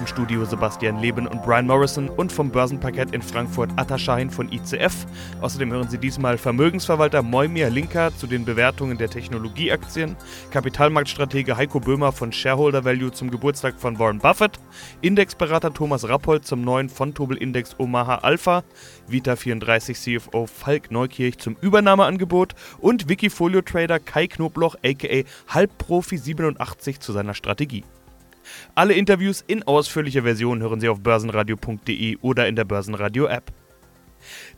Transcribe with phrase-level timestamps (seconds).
[0.00, 5.04] Im Studio Sebastian Leben und Brian Morrison und vom Börsenparkett in Frankfurt Ataschain von ICF.
[5.42, 10.16] Außerdem hören Sie diesmal Vermögensverwalter Moimir Linker zu den Bewertungen der Technologieaktien,
[10.52, 14.58] Kapitalmarktstratege Heiko Böhmer von Shareholder Value zum Geburtstag von Warren Buffett,
[15.02, 18.64] Indexberater Thomas Rappold zum neuen Fontobel-Index Omaha Alpha,
[19.10, 27.84] Vita34 CFO Falk Neukirch zum Übernahmeangebot und Wikifolio-Trader Kai Knobloch aka Halbprofi87 zu seiner Strategie.
[28.74, 33.52] Alle Interviews in ausführlicher Version hören Sie auf börsenradio.de oder in der Börsenradio-App.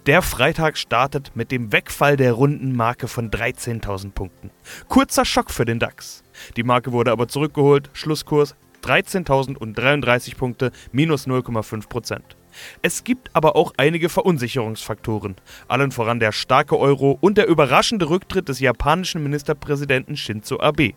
[0.06, 4.50] Der Freitag startet mit dem Wegfall der runden Marke von 13.000 Punkten.
[4.88, 6.24] Kurzer Schock für den DAX.
[6.56, 12.36] Die Marke wurde aber zurückgeholt, Schlusskurs 13.033 Punkte, minus 0,5 Prozent.
[12.82, 15.36] Es gibt aber auch einige Verunsicherungsfaktoren,
[15.68, 20.92] allen voran der starke Euro und der überraschende Rücktritt des japanischen Ministerpräsidenten Shinzo Abe.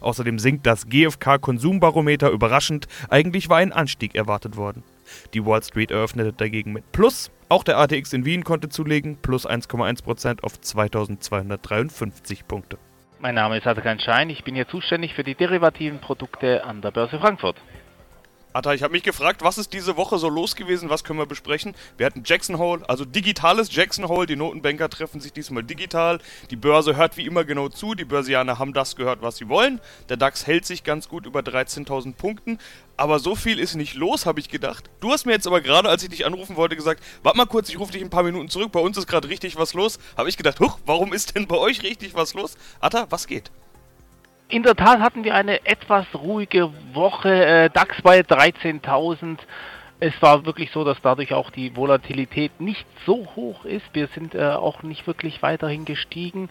[0.00, 4.82] Außerdem sinkt das GfK-Konsumbarometer überraschend, eigentlich war ein Anstieg erwartet worden.
[5.34, 9.48] Die Wall Street eröffnete dagegen mit Plus, auch der ATX in Wien konnte zulegen, plus
[9.48, 12.78] 1,1% auf 2253 Punkte.
[13.20, 16.90] Mein Name ist Atakan Schein, ich bin hier zuständig für die derivativen Produkte an der
[16.90, 17.56] Börse Frankfurt.
[18.54, 21.24] Atta, ich habe mich gefragt, was ist diese Woche so los gewesen, was können wir
[21.24, 21.74] besprechen?
[21.96, 26.18] Wir hatten Jackson Hole, also digitales Jackson Hole, die Notenbanker treffen sich diesmal digital,
[26.50, 29.80] die Börse hört wie immer genau zu, die Börsianer haben das gehört, was sie wollen,
[30.10, 32.58] der DAX hält sich ganz gut über 13.000 Punkten,
[32.98, 34.90] aber so viel ist nicht los, habe ich gedacht.
[35.00, 37.70] Du hast mir jetzt aber gerade, als ich dich anrufen wollte, gesagt, warte mal kurz,
[37.70, 39.98] ich rufe dich ein paar Minuten zurück, bei uns ist gerade richtig was los.
[40.16, 42.56] Habe ich gedacht, huch, warum ist denn bei euch richtig was los?
[42.80, 43.50] Atta, was geht?
[44.52, 47.30] In der Tat hatten wir eine etwas ruhige Woche.
[47.30, 49.38] Äh, DAX bei 13.000.
[49.98, 53.86] Es war wirklich so, dass dadurch auch die Volatilität nicht so hoch ist.
[53.94, 56.50] Wir sind äh, auch nicht wirklich weiterhin gestiegen.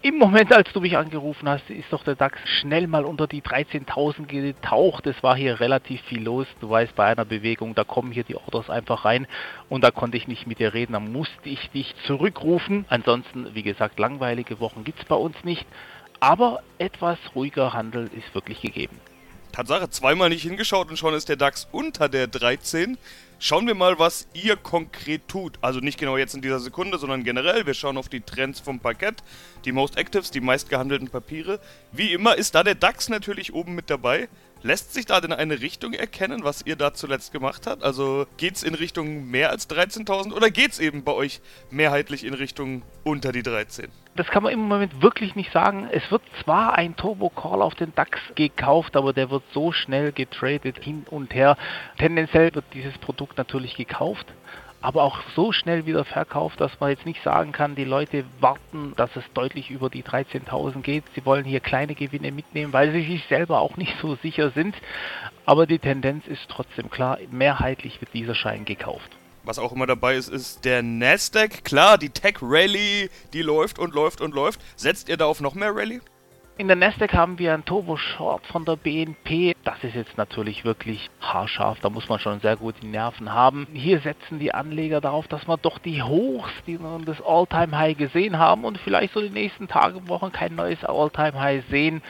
[0.00, 3.42] Im Moment, als du mich angerufen hast, ist doch der DAX schnell mal unter die
[3.42, 5.04] 13.000 getaucht.
[5.08, 6.46] Es war hier relativ viel los.
[6.60, 9.26] Du weißt, bei einer Bewegung, da kommen hier die Orders einfach rein
[9.68, 10.92] und da konnte ich nicht mit dir reden.
[10.92, 12.84] Da musste ich dich zurückrufen.
[12.90, 15.66] Ansonsten, wie gesagt, langweilige Wochen gibt es bei uns nicht.
[16.20, 18.98] Aber etwas ruhiger Handel ist wirklich gegeben.
[19.52, 22.98] Tatsache, zweimal nicht hingeschaut und schon ist der DAX unter der 13.
[23.38, 25.58] Schauen wir mal, was ihr konkret tut.
[25.60, 27.64] Also nicht genau jetzt in dieser Sekunde, sondern generell.
[27.66, 29.22] Wir schauen auf die Trends vom Parkett,
[29.64, 31.60] die Most Actives, die meistgehandelten Papiere.
[31.92, 34.28] Wie immer ist da der DAX natürlich oben mit dabei.
[34.64, 37.84] Lässt sich da denn eine Richtung erkennen, was ihr da zuletzt gemacht habt?
[37.84, 42.24] Also geht es in Richtung mehr als 13.000 oder geht es eben bei euch mehrheitlich
[42.24, 43.90] in Richtung unter die 13?
[44.16, 45.90] Das kann man im Moment wirklich nicht sagen.
[45.92, 50.82] Es wird zwar ein Turbo-Call auf den DAX gekauft, aber der wird so schnell getradet
[50.82, 51.58] hin und her.
[51.98, 54.26] Tendenziell wird dieses Produkt natürlich gekauft,
[54.84, 58.92] aber auch so schnell wieder verkauft, dass man jetzt nicht sagen kann, die Leute warten,
[58.96, 61.04] dass es deutlich über die 13.000 geht.
[61.14, 64.76] Sie wollen hier kleine Gewinne mitnehmen, weil sie sich selber auch nicht so sicher sind.
[65.46, 69.10] Aber die Tendenz ist trotzdem klar, mehrheitlich wird dieser Schein gekauft.
[69.42, 71.64] Was auch immer dabei ist, ist der Nasdaq.
[71.64, 74.60] Klar, die Tech Rally, die läuft und läuft und läuft.
[74.76, 76.02] Setzt ihr da auf noch mehr Rally?
[76.56, 79.56] In der Nasdaq haben wir einen Turbo Short von der BNP.
[79.64, 81.80] Das ist jetzt natürlich wirklich haarscharf.
[81.80, 83.66] Da muss man schon sehr gut die Nerven haben.
[83.72, 87.98] Hier setzen die Anleger darauf, dass wir doch die Hochs, die wir das All-Time High
[87.98, 92.02] gesehen haben und vielleicht so die nächsten Tage, und Wochen kein neues All-Time High sehen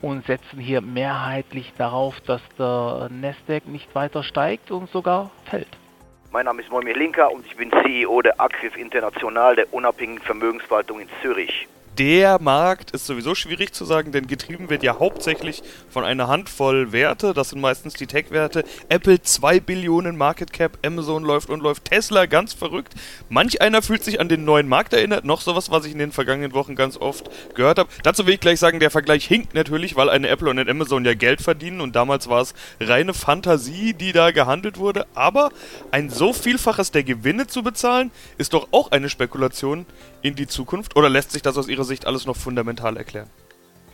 [0.00, 5.76] und setzen hier mehrheitlich darauf, dass der Nasdaq nicht weiter steigt und sogar fällt.
[6.30, 11.00] Mein Name ist Moimir Linker und ich bin CEO der Axis International der unabhängigen Vermögensverwaltung
[11.00, 11.66] in Zürich
[11.98, 16.92] der Markt ist sowieso schwierig zu sagen, denn getrieben wird ja hauptsächlich von einer Handvoll
[16.92, 17.34] Werte.
[17.34, 18.64] Das sind meistens die Tech-Werte.
[18.88, 22.94] Apple 2 Billionen Market Cap, Amazon läuft und läuft, Tesla ganz verrückt.
[23.28, 25.24] Manch einer fühlt sich an den neuen Markt erinnert.
[25.24, 27.90] Noch sowas, was ich in den vergangenen Wochen ganz oft gehört habe.
[28.04, 31.04] Dazu will ich gleich sagen, der Vergleich hinkt natürlich, weil eine Apple und ein Amazon
[31.04, 35.06] ja Geld verdienen und damals war es reine Fantasie, die da gehandelt wurde.
[35.14, 35.50] Aber
[35.90, 39.84] ein so Vielfaches der Gewinne zu bezahlen, ist doch auch eine Spekulation
[40.22, 40.94] in die Zukunft?
[40.94, 43.28] Oder lässt sich das aus Ihrer Sicht alles noch fundamental erklären?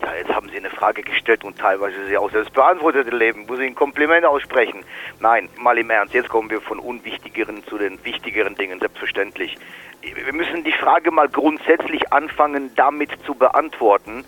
[0.03, 3.47] Ja, jetzt haben Sie eine Frage gestellt und teilweise Sie auch selbst beantwortet Leben.
[3.47, 4.85] Muss ich ein Kompliment aussprechen?
[5.21, 6.13] Nein, mal im Ernst.
[6.13, 9.57] Jetzt kommen wir von unwichtigeren zu den wichtigeren Dingen, selbstverständlich.
[10.03, 14.25] Wir müssen die Frage mal grundsätzlich anfangen, damit zu beantworten,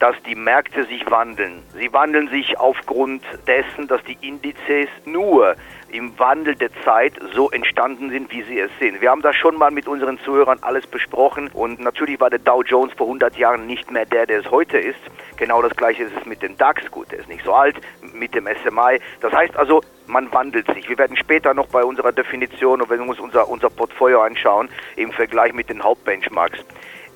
[0.00, 1.62] dass die Märkte sich wandeln.
[1.78, 5.54] Sie wandeln sich aufgrund dessen, dass die Indizes nur
[5.92, 9.00] im Wandel der Zeit so entstanden sind, wie sie es sind.
[9.02, 12.62] Wir haben das schon mal mit unseren Zuhörern alles besprochen und natürlich war der Dow
[12.62, 15.00] Jones vor 100 Jahren nicht mehr der, der es heute ist.
[15.36, 16.90] Genau das gleiche ist es mit dem DAX.
[16.90, 17.76] Gut, der ist nicht so alt,
[18.14, 19.00] mit dem SMI.
[19.20, 20.88] Das heißt also, man wandelt sich.
[20.88, 24.70] Wir werden später noch bei unserer Definition und wenn wir uns unser, unser Portfolio anschauen,
[24.96, 26.64] im Vergleich mit den Hauptbenchmarks.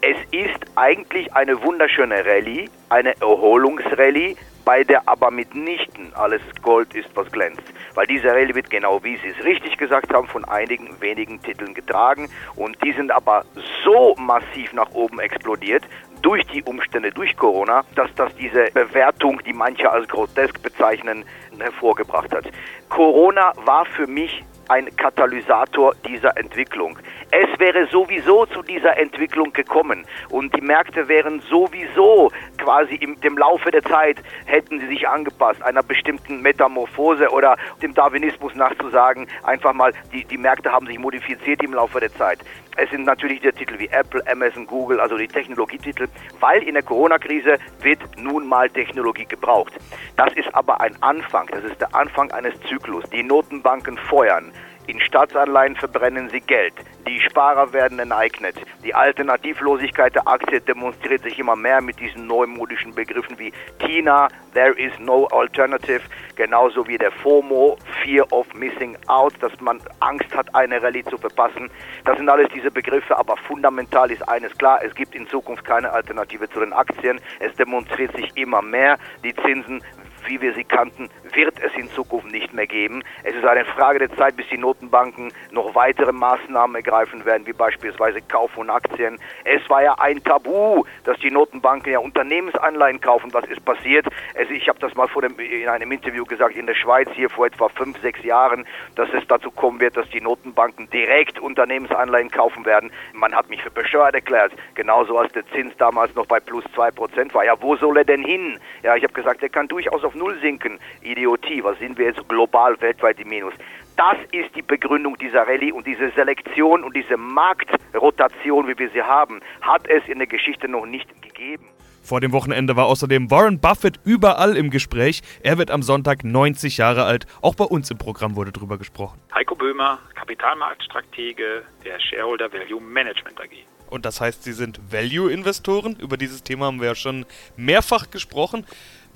[0.06, 7.08] Es ist eigentlich eine wunderschöne Rallye, eine Erholungsrallye, bei der aber mitnichten alles Gold ist,
[7.14, 7.62] was glänzt.
[7.94, 11.72] Weil diese Rallye wird genau, wie Sie es richtig gesagt haben, von einigen wenigen Titeln
[11.72, 13.46] getragen und die sind aber
[13.82, 15.84] so massiv nach oben explodiert,
[16.20, 21.24] durch die Umstände, durch Corona, dass das diese Bewertung, die manche als grotesk bezeichnen,
[21.58, 22.44] hervorgebracht hat.
[22.90, 26.98] Corona war für mich ein Katalysator dieser Entwicklung.
[27.30, 33.38] Es wäre sowieso zu dieser Entwicklung gekommen und die Märkte wären sowieso quasi im dem
[33.38, 39.72] Laufe der Zeit hätten sie sich angepasst einer bestimmten Metamorphose oder dem Darwinismus nachzusagen, einfach
[39.72, 42.38] mal die, die Märkte haben sich modifiziert im Laufe der Zeit.
[42.76, 46.08] Es sind natürlich die Titel wie Apple, Amazon, Google, also die Technologietitel,
[46.40, 49.72] weil in der Corona-Krise wird nun mal Technologie gebraucht.
[50.16, 53.04] Das ist aber ein Anfang, das ist der Anfang eines Zyklus.
[53.10, 54.52] Die Notenbanken feuern.
[54.86, 56.74] In Staatsanleihen verbrennen sie Geld.
[57.06, 58.56] Die Sparer werden enteignet.
[58.82, 64.72] Die Alternativlosigkeit der Aktie demonstriert sich immer mehr mit diesen neumodischen Begriffen wie TINA, There
[64.78, 66.02] is no alternative,
[66.36, 71.18] genauso wie der FOMO, Fear of Missing Out, dass man Angst hat, eine Rallye zu
[71.18, 71.70] verpassen.
[72.04, 75.92] Das sind alles diese Begriffe, aber fundamental ist eines klar, es gibt in Zukunft keine
[75.92, 77.20] Alternative zu den Aktien.
[77.40, 78.96] Es demonstriert sich immer mehr.
[79.24, 79.82] Die Zinsen
[80.26, 83.02] wie wir sie kannten, wird es in Zukunft nicht mehr geben.
[83.22, 87.52] Es ist eine Frage der Zeit, bis die Notenbanken noch weitere Maßnahmen ergreifen werden, wie
[87.52, 89.18] beispielsweise Kauf von Aktien.
[89.44, 93.32] Es war ja ein Tabu, dass die Notenbanken ja Unternehmensanleihen kaufen.
[93.32, 94.06] Was ist passiert?
[94.36, 97.30] Also ich habe das mal vor dem, in einem Interview gesagt, in der Schweiz hier
[97.30, 102.30] vor etwa fünf, sechs Jahren, dass es dazu kommen wird, dass die Notenbanken direkt Unternehmensanleihen
[102.30, 102.90] kaufen werden.
[103.12, 106.90] Man hat mich für bescheuert erklärt, genauso als der Zins damals noch bei plus zwei
[106.90, 107.44] Prozent war.
[107.44, 108.58] Ja, wo soll er denn hin?
[108.82, 110.78] Ja, ich habe gesagt, er kann durchaus auf auf Null sinken.
[111.02, 113.54] Idiotie, was sind wir jetzt global, weltweit im Minus?
[113.96, 119.02] Das ist die Begründung dieser Rallye und diese Selektion und diese Marktrotation, wie wir sie
[119.02, 121.66] haben, hat es in der Geschichte noch nicht gegeben.
[122.02, 125.22] Vor dem Wochenende war außerdem Warren Buffett überall im Gespräch.
[125.42, 127.26] Er wird am Sonntag 90 Jahre alt.
[127.40, 129.20] Auch bei uns im Programm wurde drüber gesprochen.
[129.34, 133.73] Heiko Böhmer, Kapitalmarktstratege der Shareholder Value Management AG.
[133.90, 135.96] Und das heißt, Sie sind Value-Investoren.
[135.96, 137.26] Über dieses Thema haben wir ja schon
[137.56, 138.66] mehrfach gesprochen.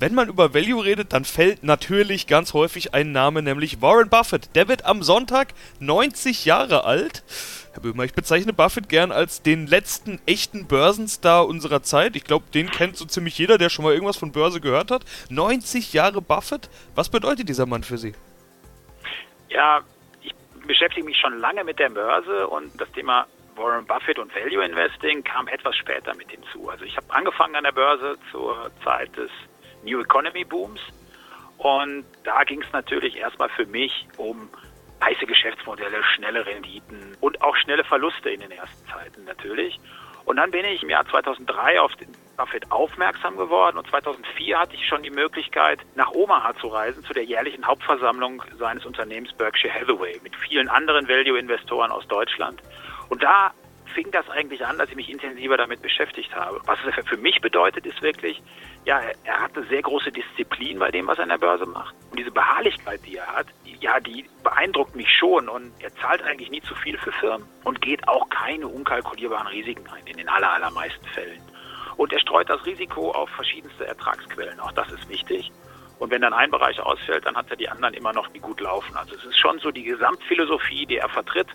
[0.00, 4.54] Wenn man über Value redet, dann fällt natürlich ganz häufig ein Name, nämlich Warren Buffett.
[4.54, 5.48] Der wird am Sonntag
[5.80, 7.24] 90 Jahre alt.
[7.72, 12.14] Herr Böhmer, ich bezeichne Buffett gern als den letzten echten Börsenstar unserer Zeit.
[12.14, 15.04] Ich glaube, den kennt so ziemlich jeder, der schon mal irgendwas von Börse gehört hat.
[15.30, 16.70] 90 Jahre Buffett.
[16.94, 18.14] Was bedeutet dieser Mann für Sie?
[19.48, 19.80] Ja,
[20.22, 20.32] ich
[20.64, 23.26] beschäftige mich schon lange mit der Börse und das Thema
[23.58, 26.68] Warren Buffett und Value Investing kam etwas später mit hinzu.
[26.68, 29.30] Also ich habe angefangen an der Börse zur Zeit des
[29.84, 30.80] New Economy Booms.
[31.58, 34.48] Und da ging es natürlich erstmal für mich um
[35.02, 39.78] heiße Geschäftsmodelle, schnelle Renditen und auch schnelle Verluste in den ersten Zeiten natürlich.
[40.24, 44.74] Und dann bin ich im Jahr 2003 auf den Buffett aufmerksam geworden und 2004 hatte
[44.74, 49.72] ich schon die Möglichkeit, nach Omaha zu reisen, zu der jährlichen Hauptversammlung seines Unternehmens Berkshire
[49.72, 52.60] Hathaway mit vielen anderen Value-Investoren aus Deutschland.
[53.08, 53.52] Und da
[53.94, 56.60] fing das eigentlich an, dass ich mich intensiver damit beschäftigt habe.
[56.66, 58.42] Was es für mich bedeutet, ist wirklich,
[58.84, 61.94] ja, er hat eine sehr große Disziplin bei dem, was er an der Börse macht.
[62.10, 63.46] Und diese Beharrlichkeit, die er hat,
[63.80, 65.48] ja, die beeindruckt mich schon.
[65.48, 69.86] Und er zahlt eigentlich nie zu viel für Firmen und geht auch keine unkalkulierbaren Risiken
[69.88, 71.40] ein, in den aller, allermeisten Fällen.
[71.96, 74.60] Und er streut das Risiko auf verschiedenste Ertragsquellen.
[74.60, 75.50] Auch das ist wichtig.
[75.98, 78.60] Und wenn dann ein Bereich ausfällt, dann hat er die anderen immer noch, die gut
[78.60, 78.96] laufen.
[78.96, 81.48] Also es ist schon so die Gesamtphilosophie, die er vertritt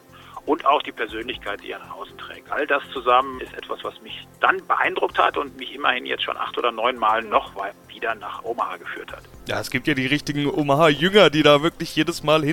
[0.46, 2.52] und auch die Persönlichkeit, die er nach außen trägt.
[2.52, 6.38] All das zusammen ist etwas, was mich dann beeindruckt hat und mich immerhin jetzt schon
[6.38, 7.52] acht oder neun Mal noch
[7.88, 9.24] wieder nach Omaha geführt hat.
[9.48, 12.44] Ja, es gibt ja die richtigen Omaha-Jünger, die da wirklich jedes Mal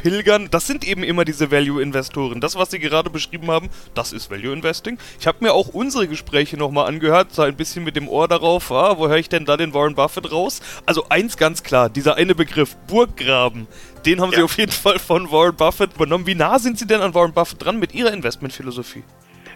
[0.00, 0.48] hinpilgern.
[0.50, 2.40] Das sind eben immer diese Value-Investoren.
[2.40, 4.98] Das, was Sie gerade beschrieben haben, das ist Value-Investing.
[5.18, 8.70] Ich habe mir auch unsere Gespräche nochmal angehört, so ein bisschen mit dem Ohr darauf,
[8.72, 10.60] ah, wo höre ich denn da den Warren Buffett raus?
[10.86, 13.66] Also eins ganz klar, dieser eine Begriff, Burggraben,
[14.06, 14.38] den haben ja.
[14.38, 16.26] Sie auf jeden Fall von Warren Buffett übernommen.
[16.26, 19.04] Wie nah sind Sie denn an Warren Buffett dran mit Ihrer Investmentphilosophie?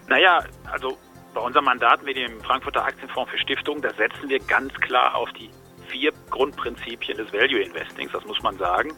[0.09, 0.99] Naja, also
[1.33, 5.33] bei unserem Mandat mit dem Frankfurter Aktienfonds für Stiftungen, da setzen wir ganz klar auf
[5.33, 5.51] die
[5.89, 8.93] vier Grundprinzipien des Value Investings, das muss man sagen.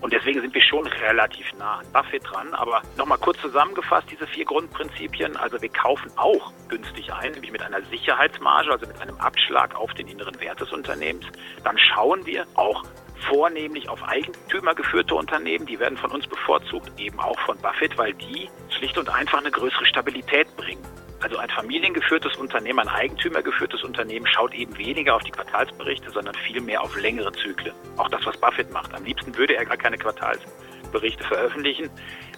[0.00, 2.54] Und deswegen sind wir schon relativ nah an Buffett dran.
[2.54, 5.36] Aber nochmal kurz zusammengefasst, diese vier Grundprinzipien.
[5.36, 9.92] Also wir kaufen auch günstig ein, nämlich mit einer Sicherheitsmarge, also mit einem Abschlag auf
[9.94, 11.26] den inneren Wert des Unternehmens.
[11.64, 12.84] Dann schauen wir auch
[13.28, 15.66] vornehmlich auf Eigentümer geführte Unternehmen.
[15.66, 19.50] Die werden von uns bevorzugt, eben auch von Buffett, weil die schlicht und einfach eine
[19.50, 20.82] größere Stabilität bringen.
[21.20, 26.80] Also ein familiengeführtes Unternehmen, ein eigentümergeführtes Unternehmen schaut eben weniger auf die Quartalsberichte, sondern vielmehr
[26.80, 27.74] auf längere Zyklen.
[27.96, 28.94] Auch das, was Buffett macht.
[28.94, 31.90] Am liebsten würde er gar keine Quartalsberichte veröffentlichen,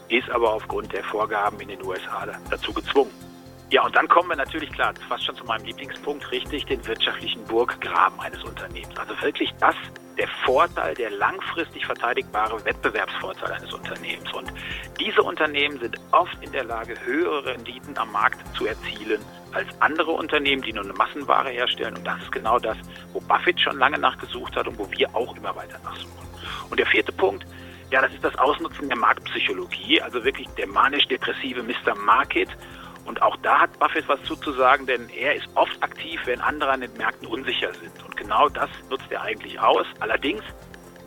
[0.08, 3.12] ist aber aufgrund der Vorgaben in den USA dazu gezwungen.
[3.70, 7.44] Ja, und dann kommen wir natürlich klar, fast schon zu meinem Lieblingspunkt, richtig, den wirtschaftlichen
[7.44, 8.99] Burggraben eines Unternehmens.
[8.99, 9.76] Also wirklich das,
[10.21, 14.31] der Vorteil, der langfristig verteidigbare Wettbewerbsvorteil eines Unternehmens.
[14.35, 14.53] Und
[15.00, 19.23] diese Unternehmen sind oft in der Lage, höhere Renditen am Markt zu erzielen
[19.53, 21.97] als andere Unternehmen, die nur eine Massenware herstellen.
[21.97, 22.77] Und das ist genau das,
[23.15, 26.29] wo Buffett schon lange nachgesucht hat und wo wir auch immer weiter nachsuchen.
[26.69, 27.47] Und der vierte Punkt,
[27.91, 31.95] ja, das ist das Ausnutzen der Marktpsychologie, also wirklich der manisch-depressive Mr.
[31.97, 32.50] Market
[33.04, 36.80] und auch da hat Buffett was zuzusagen, denn er ist oft aktiv, wenn andere an
[36.80, 38.04] den Märkten unsicher sind.
[38.04, 39.87] Und genau das nutzt er eigentlich aus.
[40.00, 40.42] Allerdings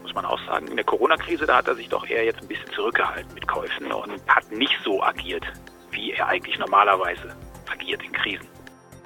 [0.02, 2.48] muss man auch sagen, in der Corona-Krise, da hat er sich doch eher jetzt ein
[2.48, 5.46] bisschen zurückgehalten mit Käufen und hat nicht so agiert,
[5.92, 7.36] wie er eigentlich normalerweise
[7.72, 8.53] agiert in Krisen.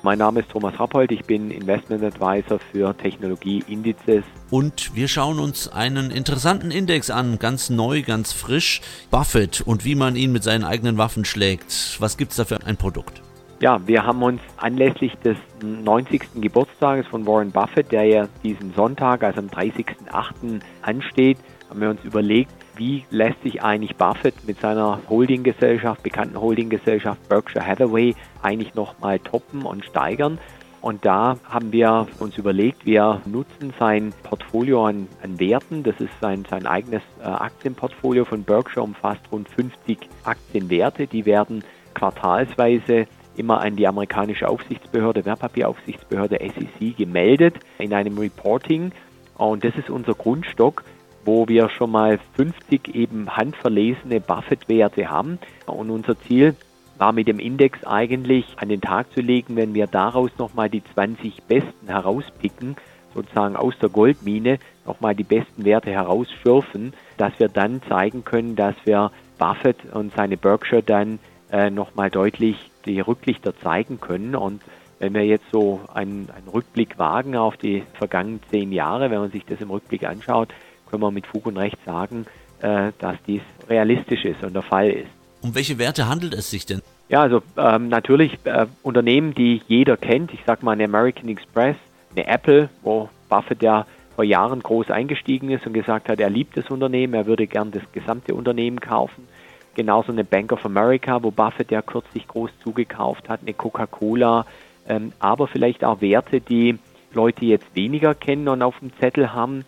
[0.07, 4.23] Mein Name ist Thomas Rappold, ich bin Investment Advisor für Technologieindizes.
[4.49, 8.79] Und wir schauen uns einen interessanten Index an, ganz neu, ganz frisch.
[9.11, 11.97] Buffett und wie man ihn mit seinen eigenen Waffen schlägt.
[11.99, 13.21] Was gibt es da für ein Produkt?
[13.59, 16.21] Ja, wir haben uns anlässlich des 90.
[16.35, 20.61] Geburtstages von Warren Buffett, der ja diesen Sonntag, also am 30.08.
[20.83, 21.37] ansteht,
[21.69, 27.65] haben wir uns überlegt, wie lässt sich eigentlich Buffett mit seiner Holdinggesellschaft, bekannten Holdinggesellschaft Berkshire
[27.65, 30.39] Hathaway eigentlich nochmal toppen und steigern.
[30.81, 35.83] Und da haben wir uns überlegt, wir nutzen sein Portfolio an, an Werten.
[35.83, 41.07] Das ist sein, sein eigenes äh, Aktienportfolio von Berkshire, umfasst rund 50 Aktienwerte.
[41.07, 48.91] Die werden quartalsweise immer an die amerikanische Aufsichtsbehörde, Wertpapieraufsichtsbehörde SEC gemeldet in einem Reporting.
[49.35, 50.83] Und das ist unser Grundstock
[51.27, 55.39] wo wir schon mal 50 eben handverlesene Buffett-Werte haben.
[55.65, 56.55] Und unser Ziel
[56.97, 60.81] war mit dem Index eigentlich an den Tag zu legen, wenn wir daraus nochmal die
[60.83, 62.77] 20 besten herauspicken,
[63.13, 68.75] sozusagen aus der Goldmine nochmal die besten Werte herausschürfen, dass wir dann zeigen können, dass
[68.85, 71.19] wir Buffett und seine Berkshire dann
[71.51, 74.33] äh, nochmal deutlich die Rücklichter zeigen können.
[74.33, 74.61] Und
[74.99, 79.31] wenn wir jetzt so einen, einen Rückblick wagen auf die vergangenen zehn Jahre, wenn man
[79.31, 80.53] sich das im Rückblick anschaut,
[80.87, 82.25] können wir mit Fug und Recht sagen,
[82.61, 85.09] äh, dass dies realistisch ist und der Fall ist.
[85.41, 86.81] Um welche Werte handelt es sich denn?
[87.09, 90.33] Ja, also ähm, natürlich äh, Unternehmen, die jeder kennt.
[90.33, 91.77] Ich sage mal eine American Express,
[92.15, 96.57] eine Apple, wo Buffett ja vor Jahren groß eingestiegen ist und gesagt hat, er liebt
[96.57, 99.27] das Unternehmen, er würde gern das gesamte Unternehmen kaufen.
[99.75, 104.47] Genauso eine Bank of America, wo Buffett ja kürzlich groß zugekauft hat, eine Coca-Cola,
[104.89, 106.79] ähm, aber vielleicht auch Werte, die
[107.13, 109.63] Leute jetzt weniger kennen und auf dem Zettel haben,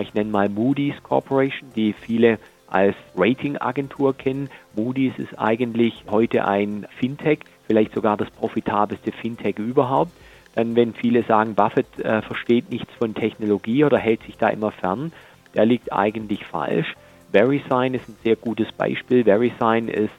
[0.00, 4.48] ich nenne mal Moody's Corporation, die viele als Ratingagentur kennen.
[4.74, 10.12] Moody's ist eigentlich heute ein Fintech, vielleicht sogar das profitabelste Fintech überhaupt.
[10.54, 14.70] Dann, wenn viele sagen, Buffett äh, versteht nichts von Technologie oder hält sich da immer
[14.70, 15.12] fern,
[15.54, 16.94] der liegt eigentlich falsch.
[17.32, 19.24] VeriSign ist ein sehr gutes Beispiel.
[19.24, 20.12] VeriSign ist,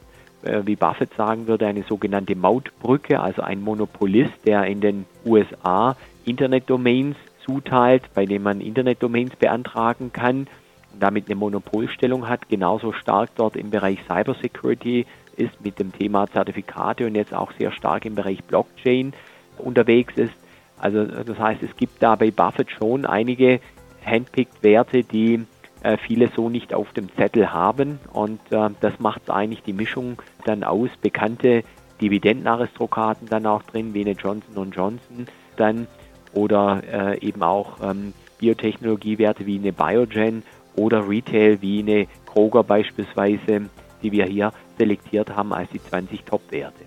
[0.44, 5.96] äh, wie Buffett sagen würde, eine sogenannte Mautbrücke, also ein Monopolist, der in den USA
[6.25, 10.47] Internetdomains zuteilt, bei dem man Internetdomains beantragen kann
[10.93, 16.27] und damit eine Monopolstellung hat, genauso stark dort im Bereich Cybersecurity ist mit dem Thema
[16.27, 19.13] Zertifikate und jetzt auch sehr stark im Bereich Blockchain
[19.57, 20.33] unterwegs ist.
[20.77, 23.59] Also das heißt, es gibt da bei Buffett schon einige
[24.05, 25.45] handpicked Werte, die
[25.81, 30.21] äh, viele so nicht auf dem Zettel haben und äh, das macht eigentlich die Mischung
[30.45, 30.89] dann aus.
[31.01, 31.63] Bekannte
[32.01, 35.88] Dividendenaristokraten dann auch drin, wie eine Johnson Johnson, dann
[36.33, 40.43] oder äh, eben auch ähm, Biotechnologiewerte wie eine Biogen
[40.75, 43.69] oder Retail wie eine Kroger beispielsweise,
[44.01, 46.85] die wir hier selektiert haben als die 20 Top-Werte.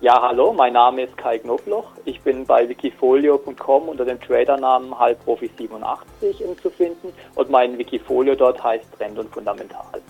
[0.00, 1.92] Ja, hallo, mein Name ist Kai Knobloch.
[2.04, 8.84] Ich bin bei wikifolio.com unter dem Tradernamen Halbprofi87 zu finden und mein Wikifolio dort heißt
[8.98, 10.02] Trend und Fundamental.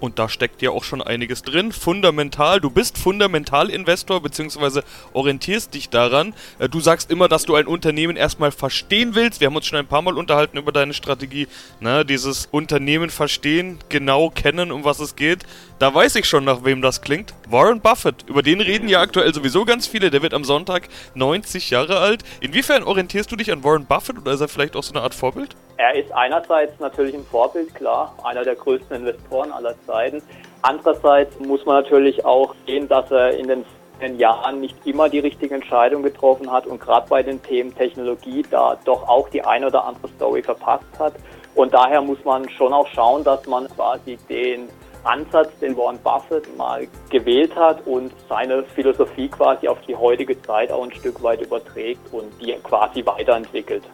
[0.00, 1.72] Und da steckt ja auch schon einiges drin.
[1.72, 6.34] Fundamental, du bist Fundamentalinvestor beziehungsweise orientierst dich daran.
[6.58, 9.40] Äh, du sagst immer, dass du ein Unternehmen erstmal verstehen willst.
[9.40, 11.46] Wir haben uns schon ein paar Mal unterhalten über deine Strategie.
[11.80, 15.44] Na, dieses Unternehmen verstehen, genau kennen, um was es geht.
[15.80, 17.32] Da weiß ich schon, nach wem das klingt.
[17.48, 18.28] Warren Buffett.
[18.28, 20.10] Über den reden ja aktuell sowieso ganz viele.
[20.10, 22.22] Der wird am Sonntag 90 Jahre alt.
[22.42, 25.14] Inwiefern orientierst du dich an Warren Buffett oder ist er vielleicht auch so eine Art
[25.14, 25.56] Vorbild?
[25.78, 30.22] Er ist einerseits natürlich ein Vorbild, klar, einer der größten Investoren aller Zeiten.
[30.60, 33.64] Andererseits muss man natürlich auch sehen, dass er in den
[34.02, 38.42] den Jahren nicht immer die richtige Entscheidung getroffen hat und gerade bei den Themen Technologie
[38.50, 41.12] da doch auch die eine oder andere Story verpasst hat.
[41.54, 44.70] Und daher muss man schon auch schauen, dass man quasi den
[45.04, 50.70] Ansatz, den Warren Buffett mal gewählt hat und seine Philosophie quasi auf die heutige Zeit
[50.70, 53.84] auch ein Stück weit überträgt und die quasi weiterentwickelt.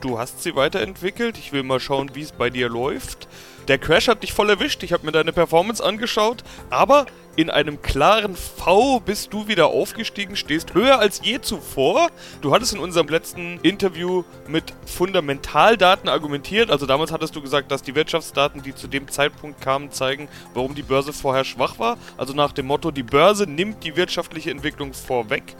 [0.00, 1.38] Du hast sie weiterentwickelt.
[1.38, 3.26] Ich will mal schauen, wie es bei dir läuft.
[3.68, 4.82] Der Crash hat dich voll erwischt.
[4.82, 6.44] Ich habe mir deine Performance angeschaut.
[6.70, 7.06] Aber
[7.36, 12.10] in einem klaren V bist du wieder aufgestiegen, stehst höher als je zuvor.
[12.42, 16.70] Du hattest in unserem letzten Interview mit Fundamentaldaten argumentiert.
[16.70, 20.74] Also damals hattest du gesagt, dass die Wirtschaftsdaten, die zu dem Zeitpunkt kamen, zeigen, warum
[20.74, 21.96] die Börse vorher schwach war.
[22.16, 25.56] Also nach dem Motto, die Börse nimmt die wirtschaftliche Entwicklung vorweg.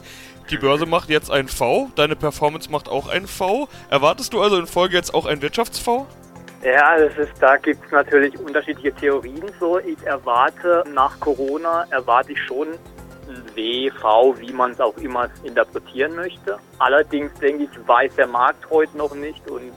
[0.51, 3.67] Die Börse macht jetzt ein V, deine Performance macht auch ein V.
[3.89, 6.07] Erwartest du also in Folge jetzt auch ein Wirtschafts-V?
[6.65, 9.79] Ja, das ist, da gibt es natürlich unterschiedliche Theorien so.
[9.81, 12.69] Ich erwarte nach Corona, erwarte ich schon
[13.29, 16.57] ein W, V, wie man es auch immer interpretieren möchte.
[16.79, 19.73] Allerdings denke ich, weiß der Markt heute noch nicht und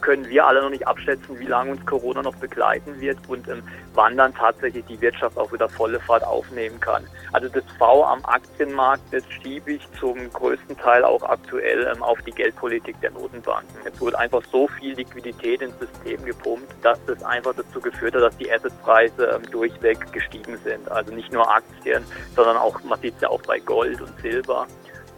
[0.00, 3.62] können wir alle noch nicht abschätzen, wie lange uns Corona noch begleiten wird und ähm,
[3.94, 7.06] wann dann tatsächlich die Wirtschaft auch wieder volle Fahrt aufnehmen kann.
[7.32, 12.20] Also das V am Aktienmarkt, das schiebe ich zum größten Teil auch aktuell ähm, auf
[12.22, 13.74] die Geldpolitik der Notenbanken.
[13.84, 18.22] Es wurde einfach so viel Liquidität ins System gepumpt, dass das einfach dazu geführt hat,
[18.22, 20.90] dass die Assetpreise ähm, durchweg gestiegen sind.
[20.90, 22.04] Also nicht nur Aktien,
[22.34, 24.66] sondern auch, man sieht es ja auch bei Gold und Silber.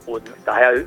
[0.06, 0.84] Und daher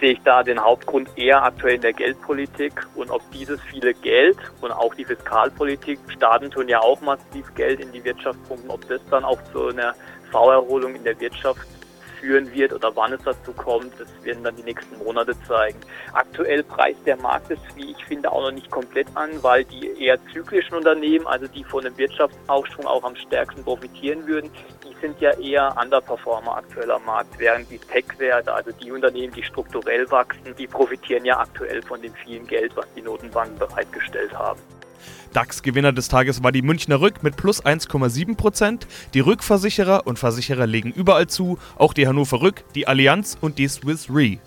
[0.00, 4.38] sehe ich da den Hauptgrund eher aktuell in der Geldpolitik und ob dieses viele Geld
[4.60, 8.86] und auch die Fiskalpolitik, Staaten tun ja auch massiv Geld in die Wirtschaft pumpen, ob
[8.88, 9.94] das dann auch zu einer
[10.30, 11.66] V-Erholung in der Wirtschaft
[12.20, 15.78] führen wird oder wann es dazu kommt, das werden dann die nächsten Monate zeigen.
[16.12, 20.04] Aktuell preist der Markt es, wie ich finde, auch noch nicht komplett an, weil die
[20.04, 24.50] eher zyklischen Unternehmen, also die von dem Wirtschaftsaufschwung auch am stärksten profitieren würden,
[24.84, 30.10] die sind ja eher Underperformer aktuell Markt, während die Tech-Werte, also die Unternehmen, die strukturell
[30.10, 34.60] wachsen, die profitieren ja aktuell von dem vielen Geld, was die Notenbanken bereitgestellt haben.
[35.32, 38.86] DAX-Gewinner des Tages war die Münchner Rück mit plus 1,7%.
[39.14, 43.68] Die Rückversicherer und Versicherer legen überall zu, auch die Hannover Rück, die Allianz und die
[43.68, 44.38] Swiss Re.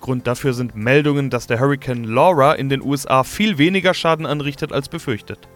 [0.00, 4.72] Grund dafür sind Meldungen, dass der Hurricane Laura in den USA viel weniger Schaden anrichtet
[4.72, 5.48] als befürchtet.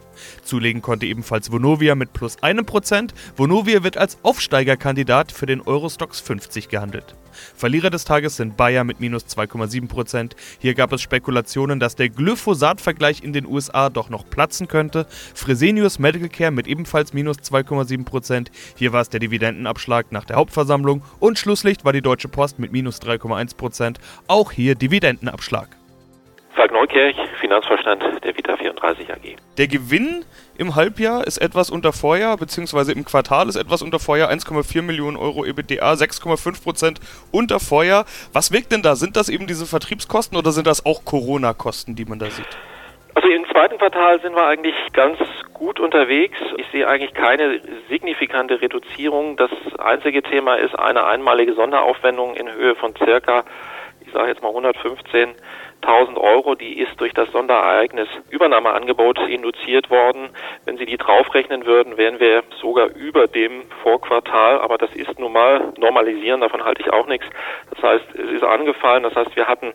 [0.43, 3.15] Zulegen konnte ebenfalls Vonovia mit plus einem Prozent.
[3.37, 7.15] Vonovia wird als Aufsteigerkandidat für den Eurostox 50 gehandelt.
[7.57, 10.37] Verlierer des Tages sind Bayer mit minus 2,7 Prozent.
[10.59, 15.07] Hier gab es Spekulationen, dass der Glyphosat-Vergleich in den USA doch noch platzen könnte.
[15.35, 18.51] Fresenius Medical Care mit ebenfalls minus 2,7 Prozent.
[18.77, 21.03] Hier war es der Dividendenabschlag nach der Hauptversammlung.
[21.21, 23.99] Und Schlusslicht war die Deutsche Post mit minus 3,1 Prozent.
[24.27, 25.77] Auch hier Dividendenabschlag.
[26.65, 29.37] Falk Neukirch, Finanzvorstand der Vita 34 AG.
[29.59, 30.25] Der Gewinn
[30.57, 35.19] im Halbjahr ist etwas unter Vorjahr, beziehungsweise im Quartal ist etwas unter Vorjahr, 1,4 Millionen
[35.19, 37.01] Euro EBITDA, 6,5 Prozent
[37.31, 38.07] unter Vorjahr.
[38.33, 38.97] Was wirkt denn da?
[38.97, 42.49] Sind das eben diese Vertriebskosten oder sind das auch Corona-Kosten, die man da sieht?
[43.15, 45.19] Also im zweiten Quartal sind wir eigentlich ganz
[45.53, 46.39] gut unterwegs.
[46.57, 49.37] Ich sehe eigentlich keine signifikante Reduzierung.
[49.37, 53.45] Das einzige Thema ist eine einmalige Sonderaufwendung in Höhe von circa,
[54.15, 55.35] sage jetzt mal 115
[55.83, 60.31] 1000 Euro, die ist durch das Sonderereignis Übernahmeangebot induziert worden.
[60.65, 65.33] Wenn Sie die draufrechnen würden, wären wir sogar über dem Vorquartal, aber das ist nun
[65.33, 67.27] mal normalisieren, davon halte ich auch nichts.
[67.71, 69.75] Das heißt, es ist angefallen, das heißt, wir hatten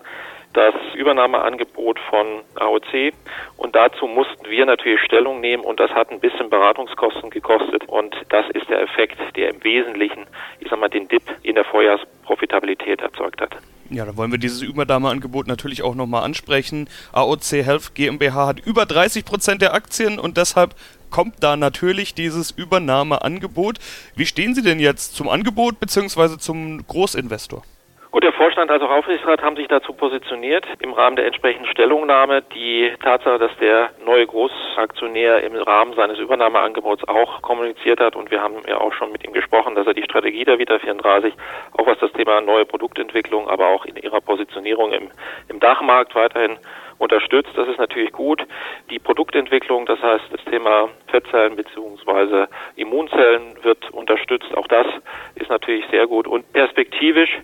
[0.54, 3.14] das Übernahmeangebot von AOC
[3.58, 8.16] und dazu mussten wir natürlich Stellung nehmen und das hat ein bisschen Beratungskosten gekostet und
[8.30, 10.26] das ist der Effekt, der im Wesentlichen,
[10.60, 13.58] ich sag mal, den Dip in der Vorjahrsprofitabilität erzeugt hat.
[13.92, 16.88] Ja, da wollen wir dieses Übernahmeangebot natürlich auch nochmal ansprechen.
[17.12, 20.76] AOC Health GmbH hat über 30 Prozent der Aktien und deshalb
[21.10, 23.80] kommt da natürlich dieses Übernahmeangebot.
[24.16, 26.38] Wie stehen Sie denn jetzt zum Angebot bzw.
[26.38, 27.64] zum Großinvestor?
[28.12, 32.42] Gut, der Vorstand als auch Aufsichtsrat haben sich dazu positioniert im Rahmen der entsprechenden Stellungnahme.
[32.56, 38.42] Die Tatsache, dass der neue Großaktionär im Rahmen seines Übernahmeangebots auch kommuniziert hat und wir
[38.42, 41.36] haben ja auch schon mit ihm gesprochen, dass er die Strategie der Vita 34,
[41.74, 45.12] auch was das Thema neue Produktentwicklung, aber auch in ihrer Positionierung im,
[45.48, 46.58] im Dachmarkt weiterhin
[46.98, 47.52] unterstützt.
[47.56, 48.44] Das ist natürlich gut.
[48.90, 52.48] Die Produktentwicklung, das heißt das Thema Fettzellen bzw.
[52.76, 54.52] Immunzellen wird unterstützt.
[54.58, 54.88] Auch das
[55.36, 56.26] ist natürlich sehr gut.
[56.26, 57.40] Und perspektivisch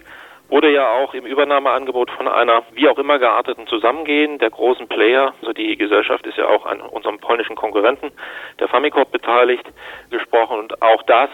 [0.49, 5.33] oder ja auch im Übernahmeangebot von einer wie auch immer gearteten Zusammengehen der großen Player,
[5.41, 8.11] also die Gesellschaft ist ja auch an unserem polnischen Konkurrenten,
[8.59, 9.65] der Famicort, beteiligt,
[10.11, 11.29] gesprochen und auch das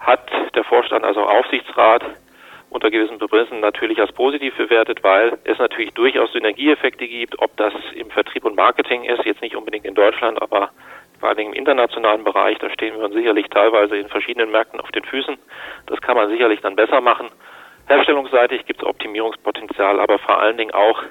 [0.00, 2.04] hat der Vorstand, also Aufsichtsrat,
[2.70, 7.72] unter gewissen Bebrissen natürlich als positiv bewertet, weil es natürlich durchaus Synergieeffekte gibt, ob das
[7.94, 10.70] im Vertrieb und Marketing ist, jetzt nicht unbedingt in Deutschland, aber
[11.20, 14.90] vor allem im internationalen Bereich, da stehen wir uns sicherlich teilweise in verschiedenen Märkten auf
[14.90, 15.38] den Füßen.
[15.86, 17.28] Das kann man sicherlich dann besser machen.
[17.86, 21.02] Herstellungsseitig gibt es Optimierungspotenzial, aber vor allen Dingen auch,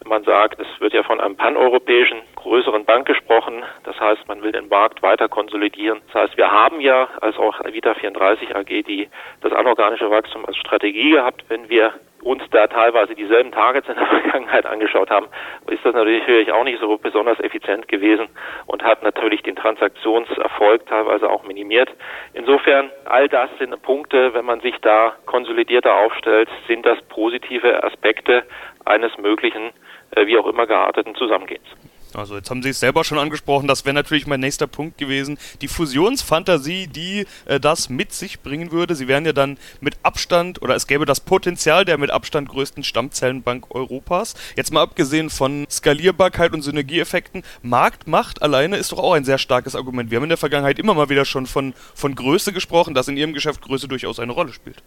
[0.00, 3.62] wenn man sagt, es wird ja von einem paneuropäischen größeren Bank gesprochen.
[3.84, 6.00] Das heißt, man will den Markt weiter konsolidieren.
[6.06, 9.08] Das heißt, wir haben ja als auch Vita 34 AG die,
[9.42, 11.44] das anorganische Wachstum als Strategie gehabt.
[11.48, 11.92] Wenn wir
[12.22, 15.26] uns da teilweise dieselben Targets in der Vergangenheit angeschaut haben,
[15.68, 18.28] ist das natürlich auch nicht so besonders effizient gewesen
[18.66, 21.90] und hat natürlich den Transaktionserfolg teilweise auch minimiert.
[22.32, 28.44] Insofern, all das sind Punkte, wenn man sich da konsolidierter aufstellt, sind das positive Aspekte
[28.84, 29.70] eines möglichen,
[30.14, 31.66] äh, wie auch immer gearteten Zusammengehens.
[32.16, 35.38] Also jetzt haben Sie es selber schon angesprochen, das wäre natürlich mein nächster Punkt gewesen.
[35.60, 38.94] Die Fusionsfantasie, die äh, das mit sich bringen würde.
[38.94, 42.84] Sie wären ja dann mit Abstand oder es gäbe das Potenzial der mit Abstand größten
[42.84, 44.34] Stammzellenbank Europas.
[44.56, 49.74] Jetzt mal abgesehen von Skalierbarkeit und Synergieeffekten, Marktmacht alleine ist doch auch ein sehr starkes
[49.74, 50.10] Argument.
[50.10, 53.16] Wir haben in der Vergangenheit immer mal wieder schon von, von Größe gesprochen, dass in
[53.16, 54.82] Ihrem Geschäft Größe durchaus eine Rolle spielt.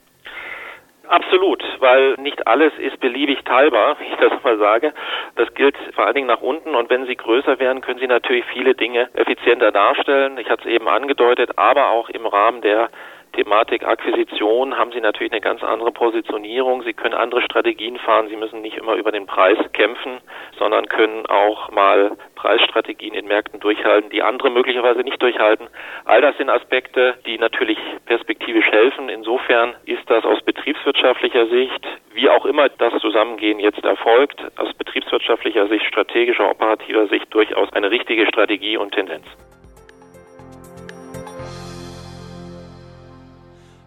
[1.08, 4.94] Absolut, weil nicht alles ist beliebig teilbar, wie ich das mal sage.
[5.36, 8.46] Das gilt vor allen Dingen nach unten und wenn Sie größer werden, können Sie natürlich
[8.46, 10.38] viele Dinge effizienter darstellen.
[10.38, 12.90] Ich hatte es eben angedeutet, aber auch im Rahmen der
[13.36, 16.84] Thematik Akquisition haben Sie natürlich eine ganz andere Positionierung.
[16.84, 18.30] Sie können andere Strategien fahren.
[18.30, 20.22] Sie müssen nicht immer über den Preis kämpfen,
[20.58, 25.68] sondern können auch mal Preisstrategien in Märkten durchhalten, die andere möglicherweise nicht durchhalten.
[26.06, 29.10] All das sind Aspekte, die natürlich perspektivisch helfen.
[29.10, 35.68] Insofern ist das aus betriebswirtschaftlicher Sicht, wie auch immer das Zusammengehen jetzt erfolgt, aus betriebswirtschaftlicher
[35.68, 39.26] Sicht, strategischer, operativer Sicht durchaus eine richtige Strategie und Tendenz.